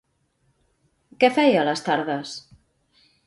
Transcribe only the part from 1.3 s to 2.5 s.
feia a les tardes?